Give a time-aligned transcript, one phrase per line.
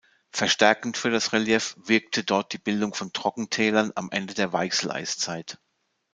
[0.31, 5.59] Verstärkend für das Relief wirkte dort die Bildung von Trockentälern am Ende der Weichseleiszeit.